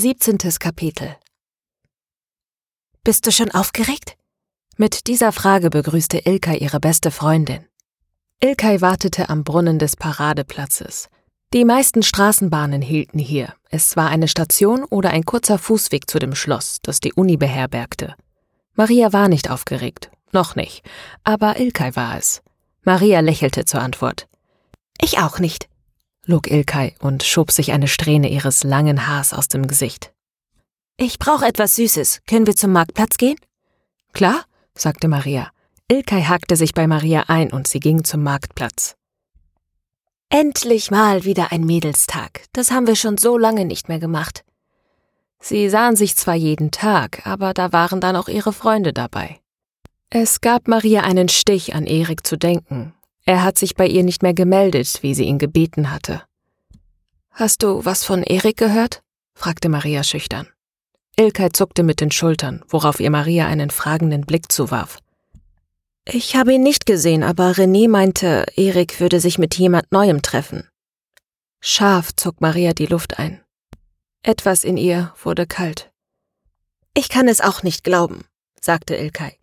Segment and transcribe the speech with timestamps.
[0.00, 0.38] 17.
[0.58, 1.14] Kapitel
[3.04, 4.16] Bist du schon aufgeregt?
[4.78, 7.66] Mit dieser Frage begrüßte Ilkay ihre beste Freundin.
[8.42, 11.10] Ilkay wartete am Brunnen des Paradeplatzes.
[11.52, 13.52] Die meisten Straßenbahnen hielten hier.
[13.68, 18.14] Es war eine Station oder ein kurzer Fußweg zu dem Schloss, das die Uni beherbergte.
[18.76, 20.82] Maria war nicht aufgeregt, noch nicht,
[21.24, 22.40] aber Ilkay war es.
[22.84, 24.28] Maria lächelte zur Antwort.
[24.98, 25.68] Ich auch nicht,
[26.26, 30.12] log Ilkay und schob sich eine Strähne ihres langen Haars aus dem Gesicht.
[30.96, 32.20] Ich brauche etwas Süßes.
[32.26, 33.36] Können wir zum Marktplatz gehen?
[34.12, 35.50] Klar, sagte Maria.
[35.88, 38.96] Ilkay hakte sich bei Maria ein und sie ging zum Marktplatz.
[40.28, 42.44] Endlich mal wieder ein Mädelstag.
[42.52, 44.44] Das haben wir schon so lange nicht mehr gemacht.
[45.40, 49.40] Sie sahen sich zwar jeden Tag, aber da waren dann auch ihre Freunde dabei.
[50.10, 52.92] Es gab Maria einen Stich, an Erik zu denken.
[53.30, 56.24] Er hat sich bei ihr nicht mehr gemeldet, wie sie ihn gebeten hatte.
[57.30, 59.04] Hast du was von Erik gehört?
[59.34, 60.48] fragte Maria schüchtern.
[61.16, 64.98] Ilkay zuckte mit den Schultern, worauf ihr Maria einen fragenden Blick zuwarf.
[66.04, 70.68] Ich habe ihn nicht gesehen, aber René meinte, Erik würde sich mit jemand Neuem treffen.
[71.60, 73.40] Scharf zog Maria die Luft ein.
[74.24, 75.92] Etwas in ihr wurde kalt.
[76.94, 78.24] Ich kann es auch nicht glauben,
[78.60, 79.39] sagte Ilkay.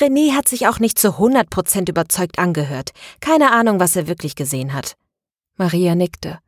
[0.00, 2.92] René hat sich auch nicht zu hundert Prozent überzeugt angehört.
[3.20, 4.96] Keine Ahnung, was er wirklich gesehen hat.
[5.56, 6.38] Maria nickte.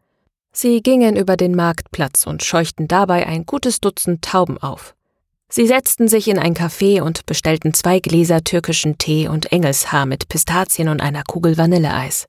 [0.52, 4.94] Sie gingen über den Marktplatz und scheuchten dabei ein gutes Dutzend Tauben auf.
[5.48, 10.28] Sie setzten sich in ein Café und bestellten zwei Gläser türkischen Tee und Engelshaar mit
[10.28, 12.26] Pistazien und einer Kugel Vanilleeis.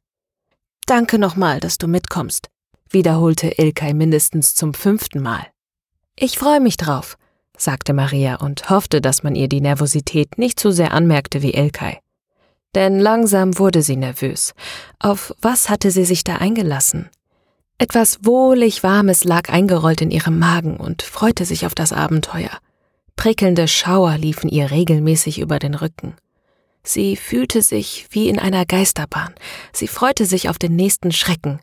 [0.87, 2.47] Danke nochmal, dass du mitkommst,
[2.89, 5.45] wiederholte Ilkay mindestens zum fünften Mal.
[6.15, 7.17] Ich freue mich drauf
[7.63, 11.97] sagte Maria und hoffte, dass man ihr die Nervosität nicht so sehr anmerkte wie Elkay.
[12.75, 14.53] Denn langsam wurde sie nervös.
[14.99, 17.09] Auf was hatte sie sich da eingelassen?
[17.77, 22.51] Etwas wohlig Warmes lag eingerollt in ihrem Magen und freute sich auf das Abenteuer.
[23.15, 26.15] Prickelnde Schauer liefen ihr regelmäßig über den Rücken.
[26.83, 29.33] Sie fühlte sich wie in einer Geisterbahn.
[29.73, 31.59] Sie freute sich auf den nächsten Schrecken,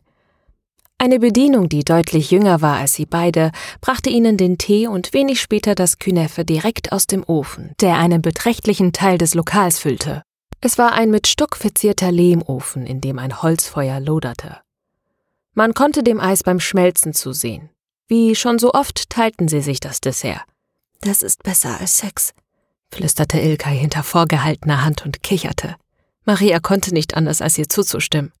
[0.99, 5.39] eine Bedienung, die deutlich jünger war als sie beide, brachte ihnen den Tee und wenig
[5.39, 10.23] später das Küneffe direkt aus dem Ofen, der einen beträchtlichen Teil des Lokals füllte.
[10.59, 14.57] Es war ein mit Stuck verzierter Lehmofen, in dem ein Holzfeuer loderte.
[15.53, 17.69] Man konnte dem Eis beim Schmelzen zusehen.
[18.09, 20.43] Wie schon so oft teilten sie sich das Dessert.
[20.99, 22.33] Das ist besser als Sex,
[22.91, 25.77] flüsterte Ilkay hinter vorgehaltener Hand und kicherte.
[26.25, 28.33] Maria konnte nicht anders, als ihr zuzustimmen.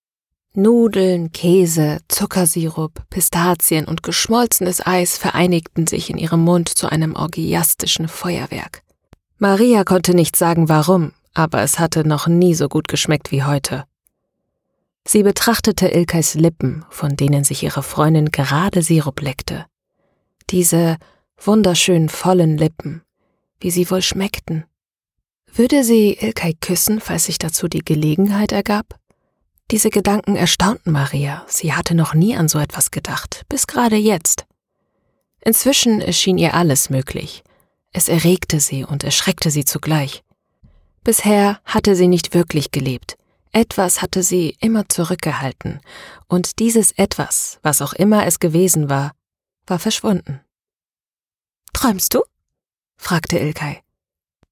[0.55, 8.07] Nudeln, Käse, Zuckersirup, Pistazien und geschmolzenes Eis vereinigten sich in ihrem Mund zu einem orgiastischen
[8.07, 8.81] Feuerwerk.
[9.37, 13.85] Maria konnte nicht sagen warum, aber es hatte noch nie so gut geschmeckt wie heute.
[15.07, 19.65] Sie betrachtete Ilkais Lippen, von denen sich ihre Freundin gerade Sirup leckte.
[20.49, 20.97] Diese
[21.37, 23.03] wunderschön vollen Lippen,
[23.59, 24.65] wie sie wohl schmeckten.
[25.53, 28.98] Würde sie Ilkay küssen, falls sich dazu die Gelegenheit ergab?
[29.71, 34.45] Diese Gedanken erstaunten Maria, sie hatte noch nie an so etwas gedacht, bis gerade jetzt.
[35.41, 37.43] Inzwischen erschien ihr alles möglich.
[37.91, 40.23] Es erregte sie und erschreckte sie zugleich.
[41.03, 43.15] Bisher hatte sie nicht wirklich gelebt.
[43.51, 45.81] Etwas hatte sie immer zurückgehalten,
[46.27, 49.13] und dieses etwas, was auch immer es gewesen war,
[49.65, 50.41] war verschwunden.
[51.73, 52.23] Träumst du?
[52.97, 53.81] fragte Ilkay.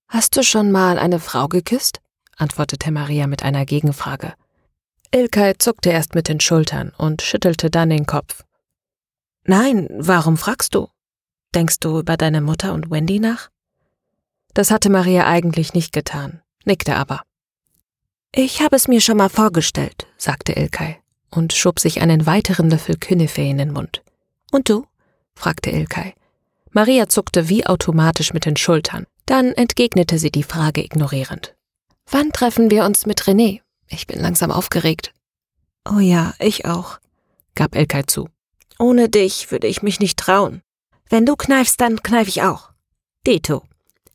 [0.07, 2.01] Hast du schon mal eine Frau geküsst?
[2.38, 4.34] antwortete Maria mit einer Gegenfrage.
[5.12, 8.44] Ilkay zuckte erst mit den Schultern und schüttelte dann den Kopf.
[9.44, 10.90] Nein, warum fragst du?
[11.56, 13.50] Denkst du über deine Mutter und Wendy nach?
[14.53, 17.22] Das hatte Maria eigentlich nicht getan, nickte aber.
[18.34, 20.97] Ich habe es mir schon mal vorgestellt, sagte Ilkay
[21.31, 24.03] und schob sich einen weiteren Löffel Künefe in den Mund.
[24.51, 24.85] Und du?
[25.35, 26.13] fragte Ilkay.
[26.72, 29.06] Maria zuckte wie automatisch mit den Schultern.
[29.25, 31.56] Dann entgegnete sie die Frage ignorierend.
[32.09, 33.62] Wann treffen wir uns mit René?
[33.89, 35.13] Ich bin langsam aufgeregt.
[35.89, 36.99] Oh ja, ich auch,
[37.55, 38.29] gab Elkay zu.
[38.79, 40.61] Ohne dich würde ich mich nicht trauen.
[41.09, 42.72] Wenn du kneifst, dann kneif ich auch.
[43.25, 43.63] Dito,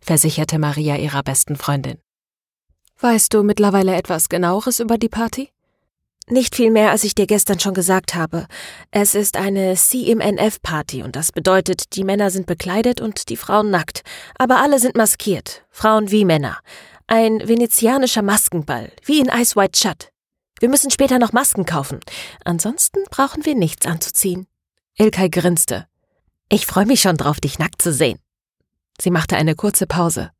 [0.00, 1.98] versicherte Maria ihrer besten Freundin.
[3.00, 5.50] Weißt du mittlerweile etwas genaueres über die Party?
[6.28, 8.46] Nicht viel mehr, als ich dir gestern schon gesagt habe.
[8.92, 14.02] Es ist eine CMNF-Party und das bedeutet, die Männer sind bekleidet und die Frauen nackt.
[14.38, 16.58] Aber alle sind maskiert, Frauen wie Männer.
[17.14, 20.08] Ein venezianischer Maskenball, wie in Ice White Shut.
[20.60, 22.00] Wir müssen später noch Masken kaufen.
[22.42, 24.46] Ansonsten brauchen wir nichts anzuziehen.
[24.96, 25.86] Ilkay grinste.
[26.48, 28.18] Ich freue mich schon drauf, dich nackt zu sehen.
[28.98, 30.30] Sie machte eine kurze Pause.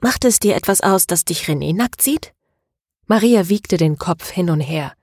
[0.00, 2.34] Macht es dir etwas aus, dass dich René nackt sieht?
[3.06, 4.94] Maria wiegte den Kopf hin und her.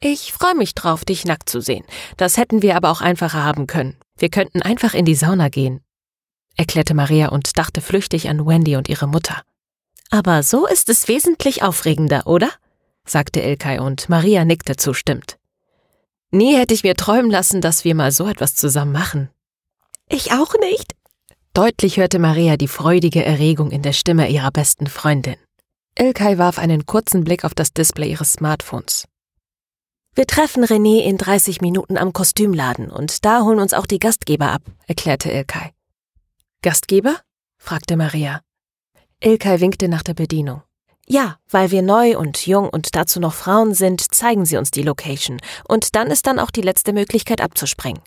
[0.00, 1.84] Ich freue mich drauf, dich nackt zu sehen.
[2.16, 3.96] Das hätten wir aber auch einfacher haben können.
[4.16, 5.84] Wir könnten einfach in die Sauna gehen,
[6.56, 9.44] erklärte Maria und dachte flüchtig an Wendy und ihre Mutter.
[10.10, 12.50] Aber so ist es wesentlich aufregender, oder?
[13.04, 15.38] sagte Ilkay und Maria nickte zustimmt.
[16.30, 19.30] Nie hätte ich mir träumen lassen, dass wir mal so etwas zusammen machen.
[20.08, 20.94] Ich auch nicht.
[21.54, 25.36] Deutlich hörte Maria die freudige Erregung in der Stimme ihrer besten Freundin.
[25.98, 29.06] Ilkay warf einen kurzen Blick auf das Display ihres Smartphones.
[30.14, 34.50] Wir treffen René in 30 Minuten am Kostümladen und da holen uns auch die Gastgeber
[34.50, 35.72] ab, erklärte Ilkay.
[36.62, 37.16] Gastgeber?
[37.58, 38.40] fragte Maria.
[39.22, 40.62] Ilkay winkte nach der Bedienung.
[41.06, 44.82] Ja, weil wir neu und jung und dazu noch Frauen sind, zeigen sie uns die
[44.82, 45.38] Location.
[45.68, 48.02] Und dann ist dann auch die letzte Möglichkeit abzuspringen.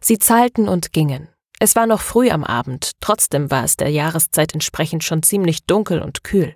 [0.00, 1.28] Sie zahlten und gingen.
[1.58, 6.02] Es war noch früh am Abend, trotzdem war es der Jahreszeit entsprechend schon ziemlich dunkel
[6.02, 6.54] und kühl.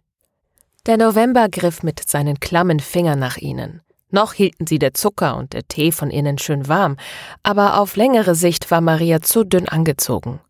[0.87, 3.81] Der November griff mit seinen klammen Fingern nach ihnen.
[4.11, 6.97] Noch hielten sie der Zucker und der Tee von innen schön warm,
[7.43, 10.41] aber auf längere Sicht war Maria zu dünn angezogen.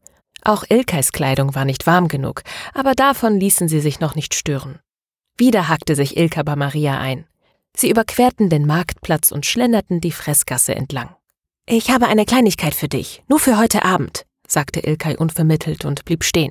[0.50, 2.43] Auch Ilkais Kleidung war nicht warm genug,
[2.75, 4.81] aber davon ließen sie sich noch nicht stören.
[5.37, 7.25] Wieder hackte sich Ilka bei Maria ein.
[7.76, 11.14] Sie überquerten den Marktplatz und schlenderten die Fressgasse entlang.
[11.67, 16.25] Ich habe eine Kleinigkeit für dich, nur für heute Abend, sagte Ilkay unvermittelt und blieb
[16.25, 16.50] stehen.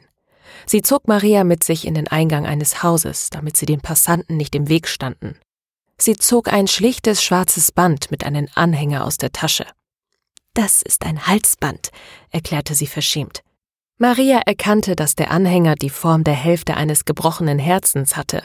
[0.66, 4.56] Sie zog Maria mit sich in den Eingang eines Hauses, damit sie den Passanten nicht
[4.56, 5.38] im Weg standen.
[5.98, 9.66] Sie zog ein schlichtes schwarzes Band mit einem Anhänger aus der Tasche.
[10.54, 11.90] Das ist ein Halsband,
[12.32, 13.44] erklärte sie verschämt.
[14.02, 18.44] Maria erkannte, dass der Anhänger die Form der Hälfte eines gebrochenen Herzens hatte.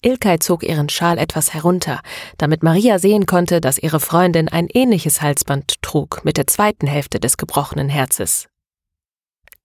[0.00, 2.00] Ilkay zog ihren Schal etwas herunter,
[2.38, 7.18] damit Maria sehen konnte, dass ihre Freundin ein ähnliches Halsband trug mit der zweiten Hälfte
[7.18, 8.46] des gebrochenen Herzes.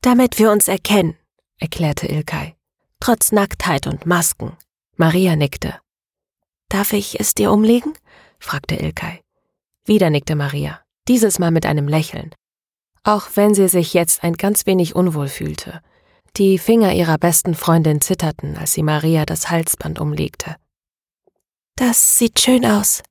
[0.01, 1.15] Damit wir uns erkennen,
[1.59, 2.55] erklärte Ilkay.
[2.99, 4.57] Trotz Nacktheit und Masken.
[4.95, 5.75] Maria nickte.
[6.69, 7.93] Darf ich es dir umlegen?
[8.39, 9.21] fragte Ilkay.
[9.85, 12.33] Wieder nickte Maria, dieses Mal mit einem Lächeln.
[13.03, 15.81] Auch wenn sie sich jetzt ein ganz wenig unwohl fühlte.
[16.35, 20.55] Die Finger ihrer besten Freundin zitterten, als sie Maria das Halsband umlegte.
[21.75, 23.03] Das sieht schön aus,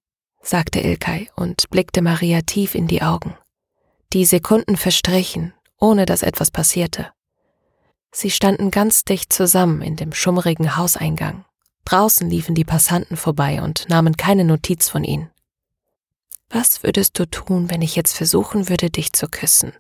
[0.42, 3.36] sagte Ilkay und blickte Maria tief in die Augen.
[4.12, 7.10] Die Sekunden verstrichen, ohne dass etwas passierte.
[8.12, 11.44] Sie standen ganz dicht zusammen in dem schummrigen Hauseingang.
[11.84, 15.30] Draußen liefen die Passanten vorbei und nahmen keine Notiz von ihnen.
[16.50, 19.72] Was würdest du tun, wenn ich jetzt versuchen würde, dich zu küssen?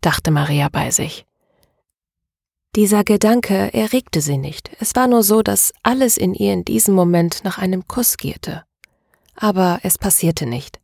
[0.00, 1.26] dachte Maria bei sich.
[2.76, 4.70] Dieser Gedanke erregte sie nicht.
[4.78, 8.64] Es war nur so, dass alles in ihr in diesem Moment nach einem Kuss gierte.
[9.34, 10.80] Aber es passierte nicht.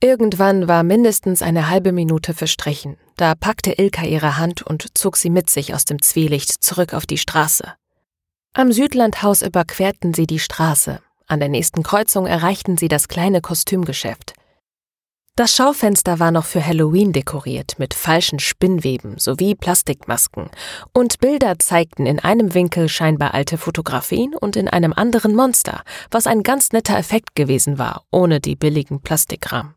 [0.00, 2.96] Irgendwann war mindestens eine halbe Minute verstrichen.
[3.16, 7.06] Da packte Ilka ihre Hand und zog sie mit sich aus dem Zwielicht zurück auf
[7.06, 7.72] die Straße.
[8.52, 11.00] Am Südlandhaus überquerten sie die Straße.
[11.26, 14.34] An der nächsten Kreuzung erreichten sie das kleine Kostümgeschäft.
[15.36, 20.48] Das Schaufenster war noch für Halloween dekoriert mit falschen Spinnweben sowie Plastikmasken,
[20.94, 26.26] und Bilder zeigten in einem Winkel scheinbar alte Fotografien und in einem anderen Monster, was
[26.26, 29.74] ein ganz netter Effekt gewesen war, ohne die billigen Plastikrahmen.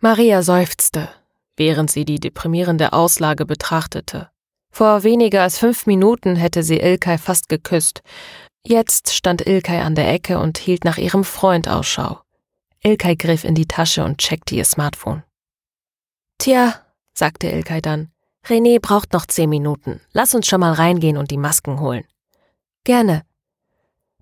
[0.00, 1.08] Maria seufzte,
[1.56, 4.28] während sie die deprimierende Auslage betrachtete.
[4.70, 8.02] Vor weniger als fünf Minuten hätte sie Ilkay fast geküsst.
[8.66, 12.23] Jetzt stand Ilkay an der Ecke und hielt nach ihrem Freund Ausschau.
[12.86, 15.22] Ilkay griff in die Tasche und checkte ihr Smartphone.
[16.38, 16.74] Tja,
[17.14, 18.10] sagte Ilkay dann,
[18.46, 20.00] René braucht noch zehn Minuten.
[20.12, 22.04] Lass uns schon mal reingehen und die Masken holen.
[22.84, 23.22] Gerne.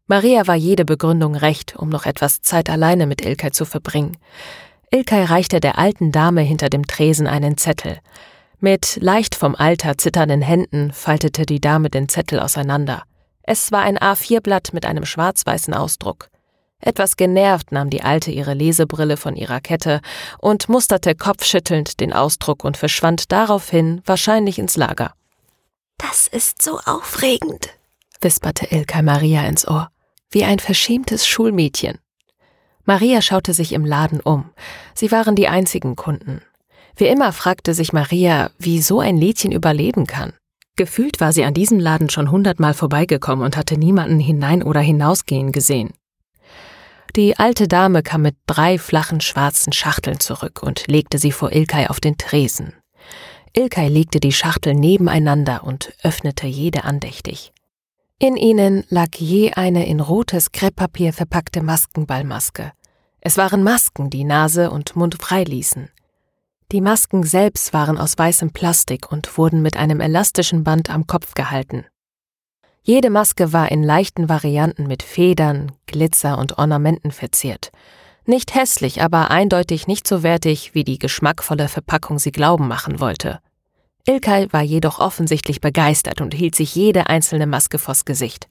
[0.07, 4.17] Maria war jede Begründung recht, um noch etwas Zeit alleine mit Ilkay zu verbringen.
[4.93, 7.99] Ilkay reichte der alten Dame hinter dem Tresen einen Zettel.
[8.61, 13.03] Mit leicht vom Alter zitternden Händen faltete die Dame den Zettel auseinander.
[13.43, 16.29] Es war ein A4-Blatt mit einem schwarz-weißen Ausdruck.
[16.85, 20.01] Etwas genervt nahm die Alte ihre Lesebrille von ihrer Kette
[20.39, 25.15] und musterte kopfschüttelnd den Ausdruck und verschwand daraufhin wahrscheinlich ins Lager.
[25.99, 27.71] Das ist so aufregend,
[28.21, 29.91] wisperte Ilka Maria ins Ohr,
[30.31, 31.99] wie ein verschämtes Schulmädchen.
[32.85, 34.51] Maria schaute sich im Laden um.
[34.93, 36.43] Sie waren die einzigen Kunden.
[36.97, 40.33] Wie immer fragte sich Maria, wie so ein Lädchen überleben kann.
[40.75, 45.53] Gefühlt war sie an diesem Laden schon hundertmal vorbeigekommen und hatte niemanden hinein oder hinausgehen
[45.53, 45.93] gesehen.
[47.15, 51.89] Die alte Dame kam mit drei flachen schwarzen Schachteln zurück und legte sie vor Ilkay
[51.89, 52.73] auf den Tresen.
[53.55, 57.53] Ilkay legte die Schachtel nebeneinander und öffnete jede andächtig.
[58.19, 62.73] In ihnen lag je eine in rotes Krepppapier verpackte Maskenballmaske.
[63.21, 65.91] Es waren Masken, die Nase und Mund frei ließen.
[66.73, 71.35] Die Masken selbst waren aus weißem Plastik und wurden mit einem elastischen Band am Kopf
[71.35, 71.85] gehalten.
[72.85, 77.71] Jede Maske war in leichten Varianten mit Federn, Glitzer und Ornamenten verziert.
[78.27, 83.41] Nicht hässlich, aber eindeutig nicht so wertig, wie die geschmackvolle Verpackung sie glauben machen wollte.
[84.05, 88.49] Ilkay war jedoch offensichtlich begeistert und hielt sich jede einzelne Maske vors Gesicht.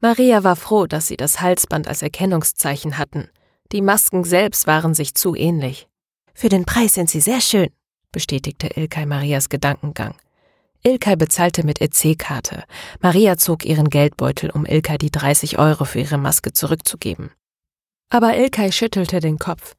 [0.00, 3.28] Maria war froh, dass sie das Halsband als Erkennungszeichen hatten.
[3.72, 5.88] Die Masken selbst waren sich zu ähnlich.
[6.34, 7.68] Für den Preis sind sie sehr schön,
[8.12, 10.14] bestätigte Ilkay Marias Gedankengang.
[10.86, 12.64] Ilkay bezahlte mit EC-Karte.
[13.00, 17.30] Maria zog ihren Geldbeutel, um Ilkay die 30 Euro für ihre Maske zurückzugeben.
[18.10, 19.76] Aber Ilkay schüttelte den Kopf.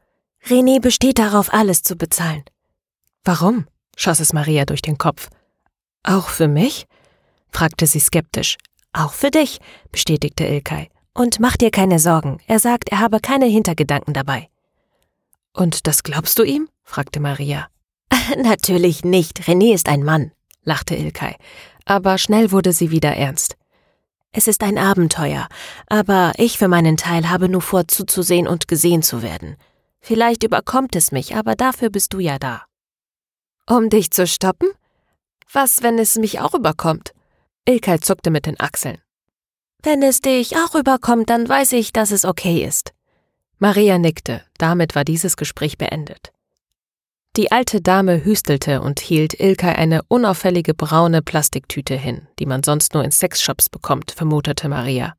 [0.48, 2.44] René besteht darauf, alles zu bezahlen.
[3.24, 3.68] Warum?
[3.96, 5.30] schoss es Maria durch den Kopf.
[6.04, 6.88] Auch für mich?
[7.52, 8.58] fragte sie skeptisch.
[8.92, 9.60] Auch für dich,
[9.92, 10.90] bestätigte Ilkay.
[11.14, 14.50] Und mach dir keine Sorgen, er sagt, er habe keine Hintergedanken dabei.
[15.54, 16.68] Und das glaubst du ihm?
[16.84, 17.68] fragte Maria.
[18.38, 20.32] Natürlich nicht, René ist ein Mann,
[20.66, 21.36] lachte Ilkay.
[21.86, 23.56] Aber schnell wurde sie wieder ernst.
[24.32, 25.48] Es ist ein Abenteuer,
[25.88, 29.56] aber ich für meinen Teil habe nur vor, zuzusehen und gesehen zu werden.
[30.02, 32.66] Vielleicht überkommt es mich, aber dafür bist du ja da.
[33.66, 34.70] Um dich zu stoppen?
[35.52, 37.14] Was, wenn es mich auch überkommt?
[37.66, 38.98] Ilkay zuckte mit den Achseln.
[39.82, 42.92] Wenn es dich auch überkommt, dann weiß ich, dass es okay ist.
[43.58, 46.35] Maria nickte, damit war dieses Gespräch beendet.
[47.38, 52.94] Die alte Dame hüstelte und hielt Ilkay eine unauffällige braune Plastiktüte hin, die man sonst
[52.94, 55.16] nur in Sexshops bekommt, vermutete Maria.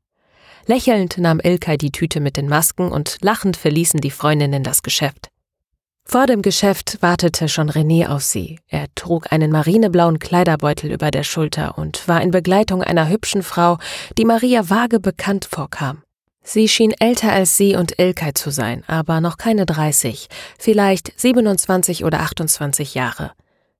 [0.65, 5.29] Lächelnd nahm Ilkay die Tüte mit den Masken und lachend verließen die Freundinnen das Geschäft.
[6.05, 8.59] Vor dem Geschäft wartete schon René auf sie.
[8.67, 13.77] Er trug einen marineblauen Kleiderbeutel über der Schulter und war in Begleitung einer hübschen Frau,
[14.17, 16.01] die Maria vage bekannt vorkam.
[16.49, 22.05] Sie schien älter als sie und Ilkay zu sein, aber noch keine 30, vielleicht 27
[22.05, 23.33] oder 28 Jahre.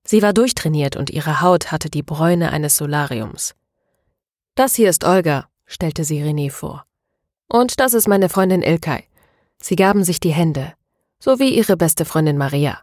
[0.04, 3.54] Sie war durchtrainiert und ihre Haut hatte die Bräune eines Solariums.
[4.54, 6.84] Das hier ist Olga, stellte sie René vor.
[7.48, 9.04] Und das ist meine Freundin Ilkay.
[9.62, 10.74] Sie gaben sich die Hände
[11.20, 12.82] sowie ihre beste Freundin Maria.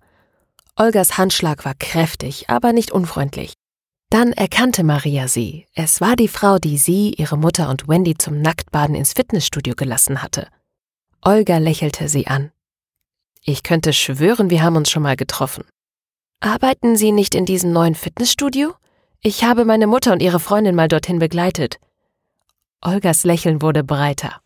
[0.75, 3.54] Olgas Handschlag war kräftig, aber nicht unfreundlich.
[4.16, 5.68] Dann erkannte Maria sie.
[5.74, 10.24] Es war die Frau, die sie, ihre Mutter und Wendy zum Nacktbaden ins Fitnessstudio gelassen
[10.24, 10.48] hatte.
[11.22, 12.54] Olga lächelte sie an.
[13.44, 15.66] Ich könnte schwören, wir haben uns schon mal getroffen.
[16.40, 18.74] Arbeiten Sie nicht in diesem neuen Fitnessstudio?
[19.20, 21.76] Ich habe meine Mutter und ihre Freundin mal dorthin begleitet.
[22.80, 24.40] Olgas Lächeln wurde breiter.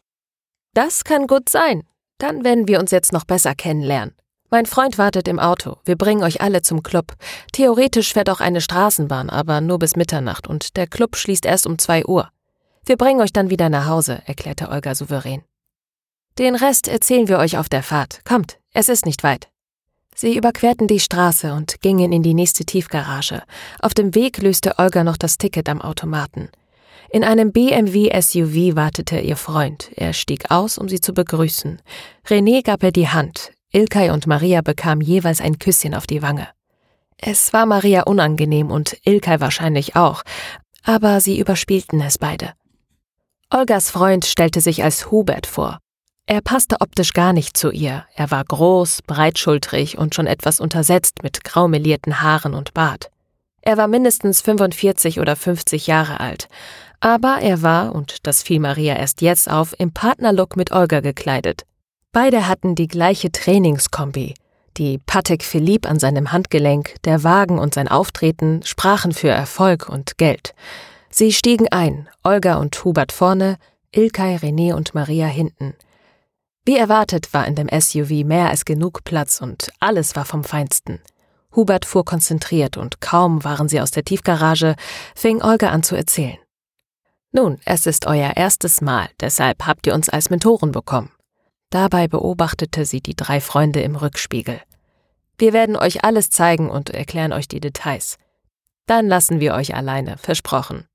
[0.73, 1.83] Das kann gut sein.
[2.17, 4.15] Dann werden wir uns jetzt noch besser kennenlernen.
[4.51, 5.77] Mein Freund wartet im Auto.
[5.85, 7.13] Wir bringen euch alle zum Club.
[7.51, 11.77] Theoretisch fährt auch eine Straßenbahn, aber nur bis Mitternacht und der Club schließt erst um
[11.77, 12.29] zwei Uhr.
[12.85, 15.43] Wir bringen euch dann wieder nach Hause, erklärte Olga souverän.
[16.39, 18.21] Den Rest erzählen wir euch auf der Fahrt.
[18.25, 19.49] Kommt, es ist nicht weit.
[20.15, 23.43] Sie überquerten die Straße und gingen in die nächste Tiefgarage.
[23.79, 26.49] Auf dem Weg löste Olga noch das Ticket am Automaten.
[27.11, 29.91] In einem BMW SUV wartete ihr Freund.
[29.95, 31.81] Er stieg aus, um sie zu begrüßen.
[32.27, 33.51] René gab ihr die Hand.
[33.71, 36.47] Ilkay und Maria bekamen jeweils ein Küsschen auf die Wange.
[37.17, 40.23] Es war Maria unangenehm und Ilkay wahrscheinlich auch,
[40.83, 42.53] aber sie überspielten es beide.
[43.51, 45.79] Olgas Freund stellte sich als Hubert vor.
[46.25, 48.05] Er passte optisch gar nicht zu ihr.
[48.15, 53.09] Er war groß, breitschultrig und schon etwas untersetzt mit graumelierten Haaren und Bart.
[53.61, 56.47] Er war mindestens 45 oder 50 Jahre alt,
[56.99, 61.65] aber er war, und das fiel Maria erst jetzt auf, im Partnerlook mit Olga gekleidet.
[62.11, 64.33] Beide hatten die gleiche Trainingskombi.
[64.77, 70.17] Die Patek Philippe an seinem Handgelenk, der Wagen und sein Auftreten sprachen für Erfolg und
[70.17, 70.55] Geld.
[71.11, 73.57] Sie stiegen ein, Olga und Hubert vorne,
[73.91, 75.75] Ilkay, René und Maria hinten.
[76.65, 80.99] Wie erwartet war in dem SUV mehr als genug Platz und alles war vom Feinsten.
[81.55, 84.75] Hubert fuhr konzentriert und kaum waren sie aus der Tiefgarage,
[85.15, 86.37] fing Olga an zu erzählen.
[87.31, 91.11] Nun, es ist euer erstes Mal, deshalb habt ihr uns als Mentoren bekommen.
[91.69, 94.61] Dabei beobachtete sie die drei Freunde im Rückspiegel.
[95.37, 98.17] Wir werden euch alles zeigen und erklären euch die Details.
[98.87, 100.87] Dann lassen wir euch alleine, versprochen.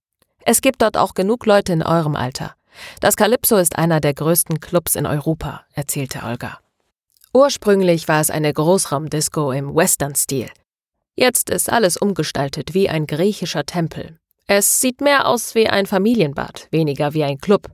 [0.44, 2.54] Es gibt dort auch genug Leute in eurem Alter.
[3.00, 6.58] Das Calypso ist einer der größten Clubs in Europa, erzählte Olga.
[7.32, 10.50] Ursprünglich war es eine Großraumdisco im Western-Stil.
[11.14, 16.68] Jetzt ist alles umgestaltet wie ein griechischer Tempel es sieht mehr aus wie ein Familienbad,
[16.70, 17.70] weniger wie ein Club.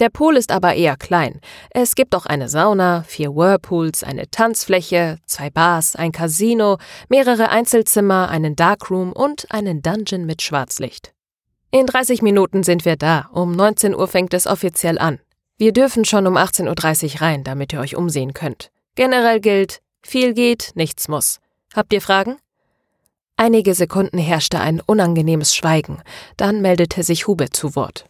[0.00, 1.40] Der Pool ist aber eher klein.
[1.70, 8.28] Es gibt auch eine Sauna, vier Whirlpools, eine Tanzfläche, zwei Bars, ein Casino, mehrere Einzelzimmer,
[8.28, 11.12] einen Darkroom und einen Dungeon mit Schwarzlicht.
[11.70, 13.28] In 30 Minuten sind wir da.
[13.32, 15.20] Um 19 Uhr fängt es offiziell an.
[15.58, 18.72] Wir dürfen schon um 18.30 Uhr rein, damit ihr euch umsehen könnt.
[18.96, 21.38] Generell gilt, viel geht, nichts muss.
[21.72, 22.36] Habt ihr Fragen?
[23.36, 26.02] Einige Sekunden herrschte ein unangenehmes Schweigen,
[26.36, 28.06] dann meldete sich Hubert zu Wort.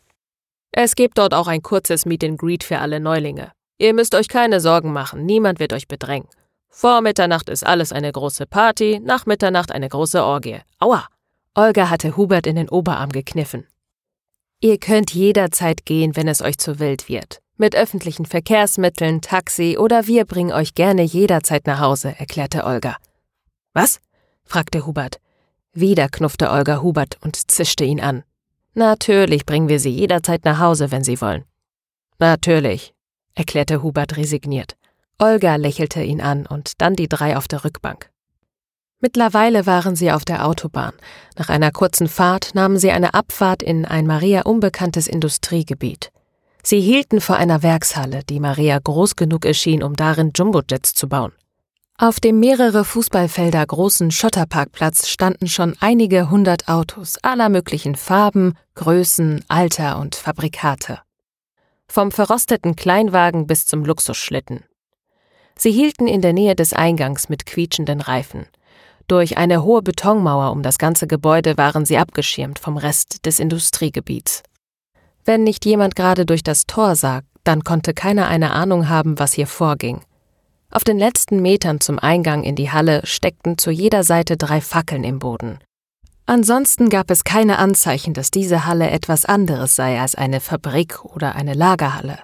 [0.76, 3.52] Es gibt dort auch ein kurzes Meet and Greet für alle Neulinge.
[3.78, 6.28] Ihr müsst euch keine Sorgen machen, niemand wird euch bedrängen.
[6.68, 10.58] Vor Mitternacht ist alles eine große Party, nach Mitternacht eine große Orgie.
[10.80, 11.06] Aua!
[11.54, 13.68] Olga hatte Hubert in den Oberarm gekniffen.
[14.58, 17.38] Ihr könnt jederzeit gehen, wenn es euch zu wild wird.
[17.56, 22.96] Mit öffentlichen Verkehrsmitteln, Taxi oder wir bringen euch gerne jederzeit nach Hause, erklärte Olga.
[23.74, 24.00] Was?
[24.44, 25.20] fragte Hubert.
[25.72, 28.24] Wieder knuffte Olga Hubert und zischte ihn an.
[28.74, 31.44] Natürlich bringen wir Sie jederzeit nach Hause, wenn Sie wollen.
[32.18, 32.92] Natürlich,
[33.34, 34.76] erklärte Hubert resigniert.
[35.18, 38.10] Olga lächelte ihn an und dann die drei auf der Rückbank.
[39.00, 40.94] Mittlerweile waren sie auf der Autobahn.
[41.36, 46.10] Nach einer kurzen Fahrt nahmen sie eine Abfahrt in ein Maria unbekanntes Industriegebiet.
[46.62, 51.32] Sie hielten vor einer Werkshalle, die Maria groß genug erschien, um darin Jumbojets zu bauen.
[51.96, 59.44] Auf dem mehrere Fußballfelder großen Schotterparkplatz standen schon einige hundert Autos aller möglichen Farben, Größen,
[59.46, 60.98] Alter und Fabrikate.
[61.86, 64.64] Vom verrosteten Kleinwagen bis zum Luxusschlitten.
[65.56, 68.46] Sie hielten in der Nähe des Eingangs mit quietschenden Reifen.
[69.06, 74.42] Durch eine hohe Betonmauer um das ganze Gebäude waren sie abgeschirmt vom Rest des Industriegebiets.
[75.24, 79.32] Wenn nicht jemand gerade durch das Tor sah, dann konnte keiner eine Ahnung haben, was
[79.32, 80.00] hier vorging.
[80.74, 85.04] Auf den letzten Metern zum Eingang in die Halle steckten zu jeder Seite drei Fackeln
[85.04, 85.60] im Boden.
[86.26, 91.36] Ansonsten gab es keine Anzeichen, dass diese Halle etwas anderes sei als eine Fabrik oder
[91.36, 92.18] eine Lagerhalle.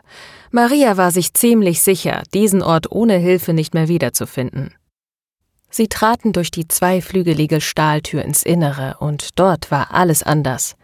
[0.50, 4.74] Maria war sich ziemlich sicher, diesen Ort ohne Hilfe nicht mehr wiederzufinden.
[5.70, 10.74] Sie traten durch die zweiflügelige Stahltür ins Innere, und dort war alles anders.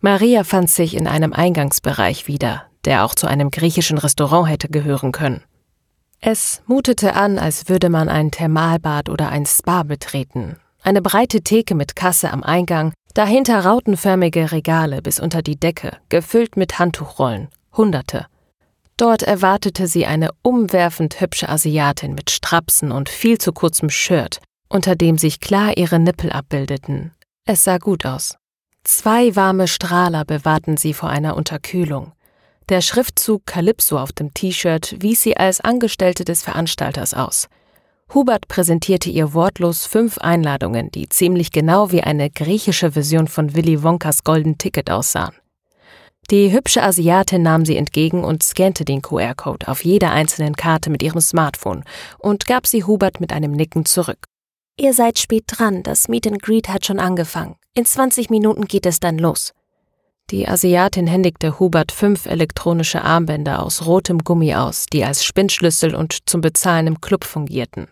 [0.00, 5.10] Maria fand sich in einem Eingangsbereich wieder, der auch zu einem griechischen Restaurant hätte gehören
[5.10, 5.42] können.
[6.24, 10.54] Es mutete an, als würde man ein Thermalbad oder ein Spa betreten.
[10.80, 16.56] Eine breite Theke mit Kasse am Eingang, dahinter rautenförmige Regale bis unter die Decke, gefüllt
[16.56, 18.26] mit Handtuchrollen, Hunderte.
[18.96, 24.94] Dort erwartete sie eine umwerfend hübsche Asiatin mit Strapsen und viel zu kurzem Shirt, unter
[24.94, 27.10] dem sich klar ihre Nippel abbildeten.
[27.46, 28.36] Es sah gut aus.
[28.84, 32.12] Zwei warme Strahler bewahrten sie vor einer Unterkühlung.
[32.68, 37.48] Der Schriftzug Calypso auf dem T-Shirt wies sie als Angestellte des Veranstalters aus.
[38.14, 43.82] Hubert präsentierte ihr wortlos fünf Einladungen, die ziemlich genau wie eine griechische Version von Willy
[43.82, 45.34] Wonkas Golden Ticket aussahen.
[46.30, 51.02] Die hübsche Asiatin nahm sie entgegen und scannte den QR-Code auf jeder einzelnen Karte mit
[51.02, 51.84] ihrem Smartphone
[52.18, 54.24] und gab sie Hubert mit einem Nicken zurück.
[54.78, 57.56] Ihr seid spät dran, das Meet and Greet hat schon angefangen.
[57.74, 59.52] In 20 Minuten geht es dann los.
[60.32, 66.26] Die Asiatin händigte Hubert fünf elektronische Armbänder aus rotem Gummi aus, die als Spinnschlüssel und
[66.26, 67.88] zum Bezahlen im Club fungierten.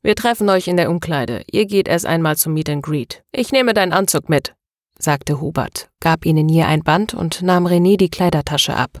[0.00, 1.42] Wir treffen euch in der Umkleide.
[1.50, 3.24] Ihr geht erst einmal zum Meet and Greet.
[3.32, 4.54] Ich nehme deinen Anzug mit,
[5.00, 9.00] sagte Hubert, gab ihnen je ein Band und nahm René die Kleidertasche ab.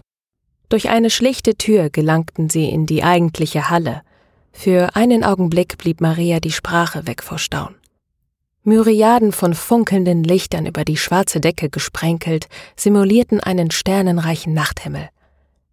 [0.68, 4.02] Durch eine schlichte Tür gelangten sie in die eigentliche Halle.
[4.50, 7.76] Für einen Augenblick blieb Maria die Sprache weg vor Staun.
[8.66, 15.10] Myriaden von funkelnden Lichtern über die schwarze Decke gesprenkelt, simulierten einen sternenreichen Nachthimmel.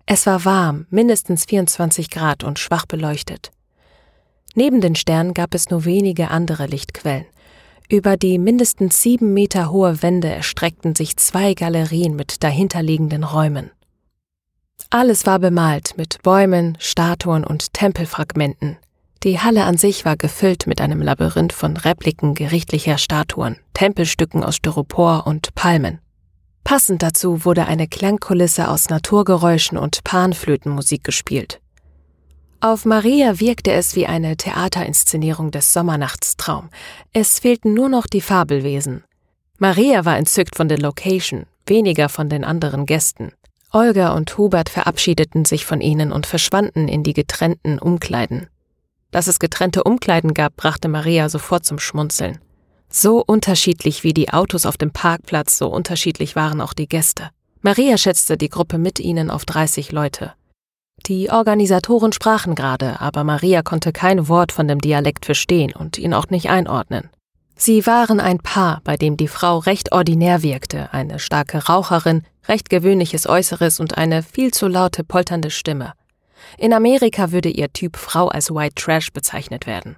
[0.05, 3.51] Es war warm, mindestens 24 Grad und schwach beleuchtet.
[4.55, 7.25] Neben den Sternen gab es nur wenige andere Lichtquellen.
[7.87, 13.71] Über die mindestens sieben Meter hohe Wände erstreckten sich zwei Galerien mit dahinterliegenden Räumen.
[14.89, 18.77] Alles war bemalt mit Bäumen, Statuen und Tempelfragmenten,
[19.23, 24.55] die Halle an sich war gefüllt mit einem Labyrinth von Repliken gerichtlicher Statuen, Tempelstücken aus
[24.55, 25.99] Styropor und Palmen.
[26.63, 31.59] Passend dazu wurde eine Klangkulisse aus Naturgeräuschen und Panflötenmusik gespielt.
[32.61, 36.69] Auf Maria wirkte es wie eine Theaterinszenierung des Sommernachtstraum.
[37.11, 39.03] Es fehlten nur noch die Fabelwesen.
[39.57, 43.31] Maria war entzückt von der Location, weniger von den anderen Gästen.
[43.71, 48.47] Olga und Hubert verabschiedeten sich von ihnen und verschwanden in die getrennten Umkleiden.
[49.11, 52.39] Dass es getrennte Umkleiden gab, brachte Maria sofort zum Schmunzeln.
[52.89, 57.29] So unterschiedlich wie die Autos auf dem Parkplatz, so unterschiedlich waren auch die Gäste.
[57.61, 60.33] Maria schätzte die Gruppe mit ihnen auf 30 Leute.
[61.05, 66.13] Die Organisatoren sprachen gerade, aber Maria konnte kein Wort von dem Dialekt verstehen und ihn
[66.13, 67.09] auch nicht einordnen.
[67.55, 72.69] Sie waren ein Paar, bei dem die Frau recht ordinär wirkte, eine starke Raucherin, recht
[72.69, 75.93] gewöhnliches Äußeres und eine viel zu laute polternde Stimme.
[76.57, 79.97] In Amerika würde ihr Typ Frau als White Trash bezeichnet werden.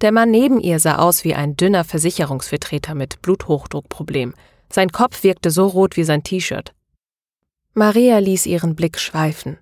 [0.00, 4.34] Der Mann neben ihr sah aus wie ein dünner Versicherungsvertreter mit Bluthochdruckproblem.
[4.70, 6.72] Sein Kopf wirkte so rot wie sein T-Shirt.
[7.74, 9.58] Maria ließ ihren Blick schweifen.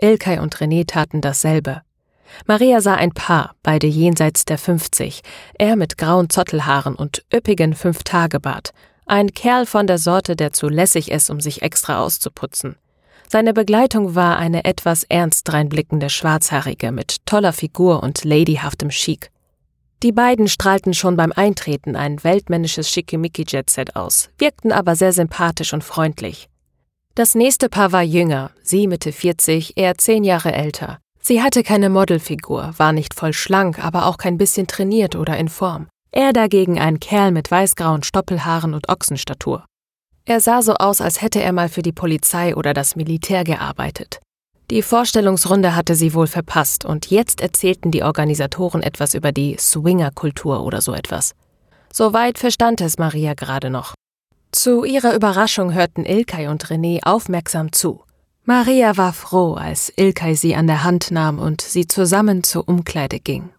[0.00, 1.82] Ilkay und René taten dasselbe.
[2.46, 5.22] Maria sah ein Paar, beide jenseits der 50,
[5.58, 8.72] er mit grauen Zottelhaaren und üppigen Fünf-Tage-Bart,
[9.06, 12.76] ein Kerl von der Sorte, der zu lässig ist, um sich extra auszuputzen.
[13.34, 19.32] Seine Begleitung war eine etwas ernst reinblickende Schwarzhaarige mit toller Figur und ladyhaftem Chic.
[20.04, 25.82] Die beiden strahlten schon beim Eintreten ein weltmännisches Schickimicki-Jetset aus, wirkten aber sehr sympathisch und
[25.82, 26.48] freundlich.
[27.16, 30.98] Das nächste Paar war jünger, sie Mitte 40, er zehn Jahre älter.
[31.20, 35.48] Sie hatte keine Modelfigur, war nicht voll schlank, aber auch kein bisschen trainiert oder in
[35.48, 35.88] Form.
[36.12, 39.64] Er dagegen ein Kerl mit weißgrauen Stoppelhaaren und Ochsenstatur.
[40.26, 44.20] Er sah so aus, als hätte er mal für die Polizei oder das Militär gearbeitet.
[44.70, 50.64] Die Vorstellungsrunde hatte sie wohl verpasst und jetzt erzählten die Organisatoren etwas über die Swingerkultur
[50.64, 51.34] oder so etwas.
[51.92, 53.94] Soweit verstand es Maria gerade noch.
[54.50, 58.02] Zu ihrer Überraschung hörten Ilkay und René aufmerksam zu.
[58.44, 63.20] Maria war froh, als Ilkay sie an der Hand nahm und sie zusammen zur Umkleide
[63.20, 63.50] ging.